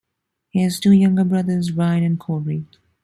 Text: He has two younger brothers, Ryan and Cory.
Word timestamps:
He 0.49 0.63
has 0.63 0.79
two 0.79 0.93
younger 0.93 1.23
brothers, 1.23 1.71
Ryan 1.73 2.03
and 2.03 2.19
Cory. 2.19 2.65